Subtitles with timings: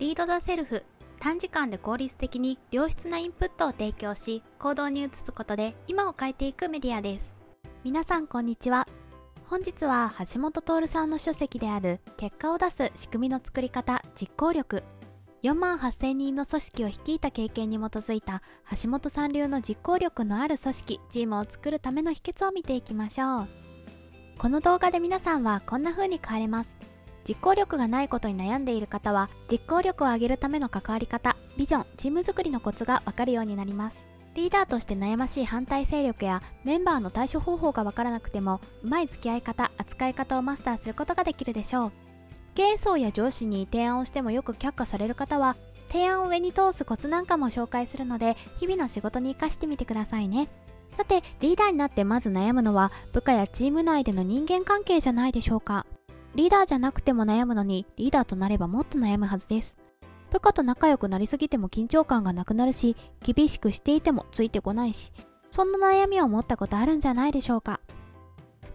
[0.00, 0.82] リード・ザ・セルフ。
[1.18, 7.36] 短時間で効率的に良質なインプットを提供し行動に移すことで今を変えていくメディアです。
[7.84, 8.88] 皆さんこんにちは。
[9.44, 14.82] 本日は橋本徹さんの書籍である結果を出す仕組みの作り方実行力。
[15.42, 18.40] 4万8000人の組織を率いた経験に基づいた
[18.82, 23.48] 橋本さん流の実行力のある組織チームを作るための秘訣を見ていきましょう。
[24.38, 26.89] この動画で皆さんはこんな風に変われます。
[27.30, 34.02] 実行力がないことに悩んでいる方は実行力を上げるための関わり方ビジョンチーム作りのコツがわかるようになります。
[34.34, 41.92] リーダーとして悩ましい反対勢力やメンバーの対処方法がわからなくてもうまい付き合い方扱い方をマスターすることができるでしょう。
[42.56, 45.56] 経営層や上司に提案をしてもよく却下される方は
[45.88, 50.48] 提案を上に通すコツなんかも紹介するので日々の仕事に活かしてみてくださいね。
[50.96, 55.86] さてリーダーになってまず悩むのは部下やチーム内での人間関係じゃないでしょうか。
[56.34, 59.76] リーダーじゃなくても悩むのにリーダーとなればもっと悩むはずです。
[60.30, 65.12] 部下と仲良くなりすぎても緊張感がなくなるし厳しくしていてもついてこないし
[65.50, 67.80] そんな悩みを持ったことあるんじゃないでしょうか。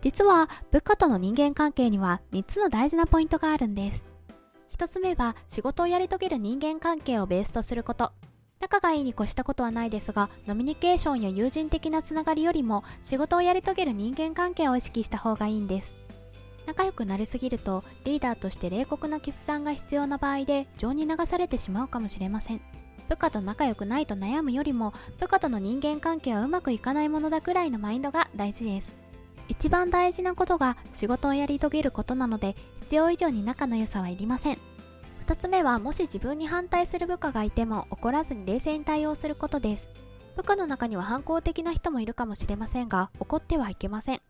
[0.00, 4.04] 実は部下との人間関係には3つの大事なポイントがあるんです。
[4.76, 8.12] 1つ目は仕事をやり遂げる人間関係をベースとすること。
[8.60, 16.03] 仲がいいに越したことはないですがノミニケーションや友人的なつながりよりも仕事をやり遂げる人間関係を意識した方がいいんです。
[16.66, 22.60] 仲良くなりすぎるとリーダーとして冷酷な決断が必要な場合で情に流されてしまうかもしれません。
[23.08, 28.96] 部下と仲良くないと悩むよりも部下との人間関係はうまくいかないものだくらいのマインドが大事です。
[29.48, 34.58] 一番大事なことが仕事をやり遂げることなので必要以上に仲の良さはいりません。
[35.26, 39.90] 2つ目はもし自分に反対する部下がいても怒らずに冷静に対応することです。
[40.36, 44.20] 部下の中には反抗的な人もいるかもしれませんが怒ってはいけません。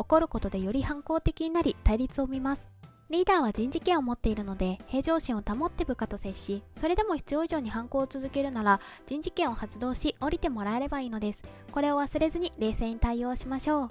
[0.00, 2.68] 怒ることでより反抗的になり対立を生みます。
[3.10, 11.42] リーダーは人事権を持っているので平常心を保って部下と接しそれでも必要以上に反抗を続けるなら人事権を発動し降りてもらえればいいのです。
[11.72, 13.88] これを忘れずに冷静に対応しましょう。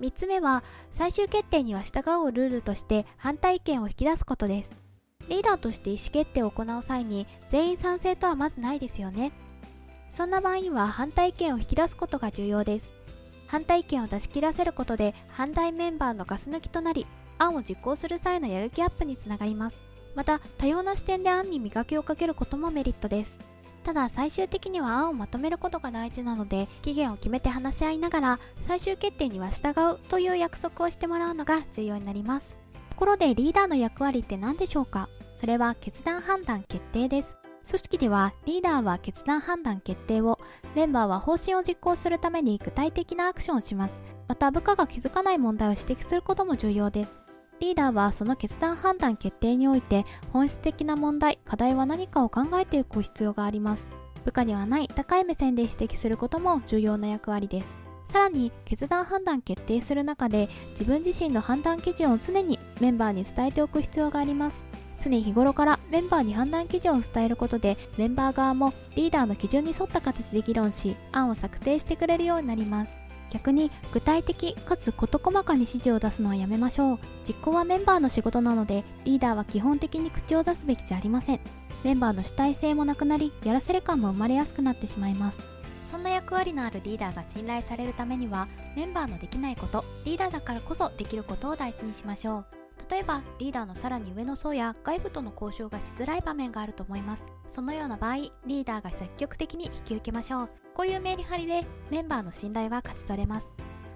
[0.00, 4.72] 3つ目は最終決定には従うルールとして反対意見を引き出すことです。
[5.28, 9.32] リーダーとして意思決定を行う際に全員賛成とはまずないですよね。
[10.10, 12.95] そんな場合には反対意見を引き出すことが重要です。
[13.46, 17.06] 反対意見を出し切らせることで反対メンバーのガス抜きとなり
[17.38, 19.78] 案を実行する際のやる気アップにつながります。
[20.14, 23.38] また多様な視点で案に磨きをかけることもメリットです。
[23.84, 32.56] ただ最終的には案をまとめることが大事なので期限を決めて話し合いながら最終決定には従うという約束をしてもらうのが重要になります。
[32.90, 35.08] ところでリーダーの役割って何でしょうか？
[35.36, 37.36] それは決断判断決定です。
[37.66, 40.38] 組織ではリーダーは決断判断決定を
[40.76, 44.02] メンバーは方針を実行するために具体的なアクションをします。
[44.28, 47.18] また部下が気づかない問題を指摘することも重要です。
[47.58, 53.88] リーダーはその決断判断決定において本質的な問題課題は何かを考えていく必要があります。
[54.24, 57.76] 部下にはない高い目線で指摘することも重要な役割です。
[58.06, 64.64] さらに決断判断決定する中で自分自身の判断基準を常にメンバーに伝えておく必要があります。
[65.02, 72.92] 常日頃からメンバーに判断基準を伝えることでメンバー側もリーダーの基準に沿った形で議論し案を策定してくれるようになります。
[73.32, 76.98] 逆に具体的かつ事細かに指示を出すのはやめましょう。
[77.26, 81.40] 実行はメンバーの仕事なのでリーダーは基本的に口を出すべきじゃありません。
[81.84, 85.38] メンバーの主体性もなくなりやらせる感も生まれやすくなってしまいます。
[85.90, 92.65] そんな役割のあるリーダーが信頼されるためにはメンバーのできないことリーダーだからこそできることを大事にしましょう。
[92.90, 97.26] 例えばリーダーのさらに上の層や外部との交渉がしづらい場面があると思います。
[97.48, 100.48] そのような場合リーダーが積極的に引き受けましょう。
[100.74, 103.52] こういうメリハリでメンバーの信頼は勝ち取れます。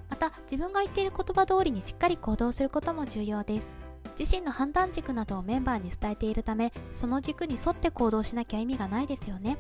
[0.09, 3.91] また自分が言っている言葉通りにしっかり行動することも重要です。
[4.19, 9.57] 自身の判断軸などをメンバーに伝えているためその軸に沿って行動しなきゃ意味がないですよね。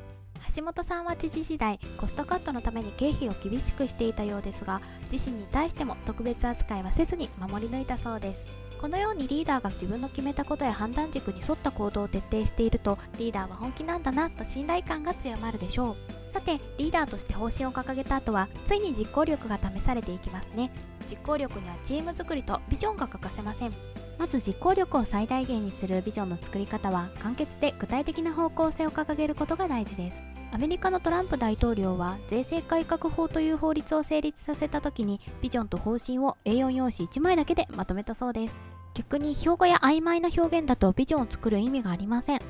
[0.54, 4.80] 橋本さんは知事時代コストカットのために経費を厳しくしていたようですが
[5.10, 8.46] 自身に対しても特別扱いはせずに守り抜いたそうです。
[8.80, 15.96] このようにリーダーが自分の決めたことや判断軸に沿った行動を徹底しているとリーダーは本気なんだなと信頼感が強まるでしょ
[16.28, 16.32] う。
[16.32, 20.70] さてリーダーとして方針を掲げた後はついに実行力が試されていきますね。
[21.10, 23.72] 実行力にはチーム作りとビジョンが欠かせません。
[24.18, 30.20] まず実行力を最大限にするビジョンの作り方は簡潔で具体的な方向性を掲げることが大事です。
[30.52, 38.69] アメリカのトランプ大統領は税制改革法という法律を成立させた時にビジョンと方針を A4 用紙1枚だけでまとめたそうです。
[39.00, 42.40] 逆に標語や曖昧な表現だとビジョンを作る意味がありません。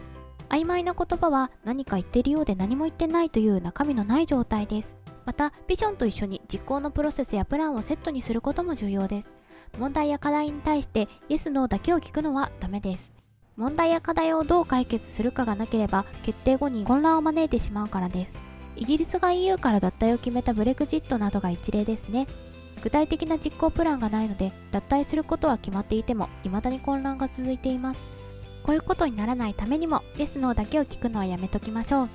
[0.49, 4.97] 曖昧な言葉は何か言ってるようで何も言ってないという中身のない状態です。
[5.25, 9.33] またビジョンと一緒に実行のプロセスやプランをセットにすることも重要です。
[9.79, 13.13] 問題や課題に対してイエス・ノーだけを聞くのはダメです。
[13.57, 18.41] 問題や課題をどう解決するかがなければ決定後に混乱を招いてしまうからです。
[18.75, 22.27] イギリスが EU から脱退を決めたブレグジットなどが一例ですね。
[22.83, 28.09] 具体的な実行プランがないので脱退することは決まっていても未だに混乱が続いています。
[28.63, 32.09] こういうことにならないためにもイエスノーだけを聞くのはやめときましょう。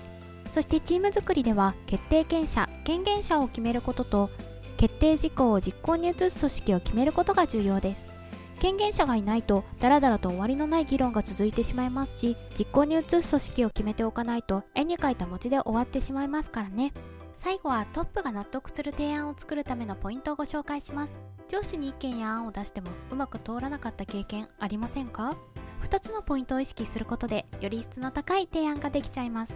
[0.50, 4.30] そしてチーム作りでは決定権者権限者を決めることと
[4.78, 8.16] 決定事項を実行に移す組織を決めることが重要です。
[8.60, 16.94] 権限者がいないとダラダラと終わりのない議論が続いてしまいますし実行に移す組織を決めておかないと絵に描いた文字で終わってしまいますからね。
[17.36, 21.20] 最後はトップが納得する提案を作るためのポイントをご紹介します。
[21.48, 25.36] 上司に意見や案を出してもうまく通らなかった経験ありませんか
[25.84, 29.54] ？2つのポイントを意識することでより質の高い提案ができちゃいます。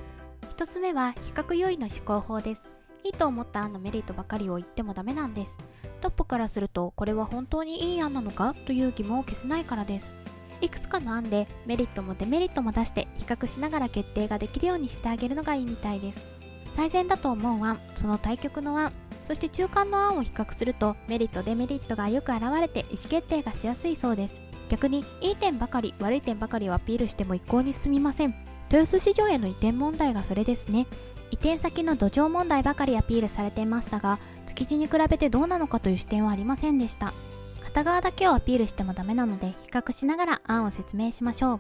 [0.56, 2.62] 1つ目は比較優位の思考法です。
[3.04, 5.58] いいと思った案のメリットばかりを言ってもダメなんです。
[6.02, 8.54] トップからするとこれは本当にいい案なのか？
[8.66, 10.14] という疑問を消せないからです。
[10.62, 16.39] いくつかの案でメリットもデメリットも出して比較しながら決定ができるようにしてあげるのがいいみたいです。
[16.70, 18.94] 最善だと思う案その対局の案
[19.30, 24.42] そして中間の案を比較するとメリットデメリットがよく現れて意思決定がしやすいそうです。
[24.70, 28.34] 逆にいい点ばかり悪い点ばかりをアピールしても一向に進みません。
[28.72, 30.88] 豊洲市場への移転問題がそれですね。
[31.30, 34.18] 移転先の土壌問題ばかりアピールされていましたが
[34.48, 37.14] 築地に比べてどうなのかという視点はありませんでした。
[37.62, 41.60] 片側だけをアピールしてもダメなので比較しながら案を説明しましょう。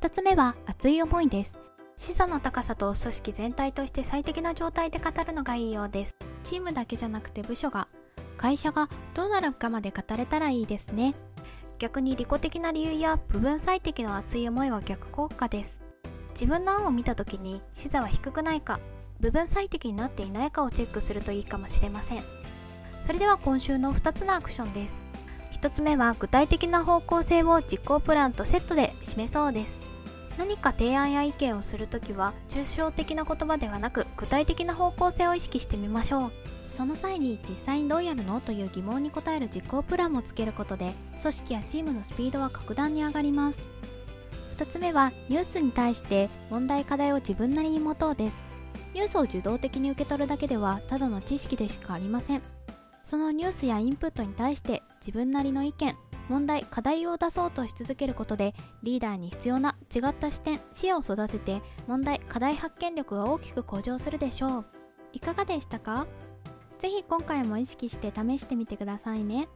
[0.00, 1.60] 2つ目は熱い思いです。
[2.02, 6.16] 資産の高さと組織全体として最適な状態で語るのがいいようです。
[6.42, 7.86] チームだけじゃなくて部署が
[8.36, 11.14] 会社がどうなるかまで語れたらいいですね。
[11.78, 15.80] 逆に利己的な理由や部分最適の熱い思いは逆効果です。
[16.30, 18.80] 自分の案を見た時に視座は低くないか
[19.20, 22.24] 部分最適になっていないかをチェックするといいかもしれません。
[23.00, 25.04] それでは今週の2つのアクションです。
[25.52, 29.91] 1つ目は具体的な方向性を実行プランとセットで示そうです。
[30.38, 36.32] 何か提案や意見をするときは抽象的な言葉ではなく具体的な方向性を意識してみましょう。
[36.68, 43.62] その際に実際にどうやるのという疑問に答える実行プランもつけることで組織やチームのスピードは格段に上がります。
[44.56, 48.36] 2つ目はニュースに対して問題課題を自分なりに持とうです。
[48.94, 52.42] ニュースを受動的に受け取るだけではただの知識でしかありません。
[53.02, 55.94] そのニュースやインプットに対して自分なりの意見
[56.28, 64.64] 問題課題を出そうとし続けることでリーダーに必要な違った視点視野を育てて問題課題発見力が大きく向上するでしょう
[65.12, 66.06] いかがでしたか？
[66.78, 69.48] 是非今回も意識して試してみてくださいね。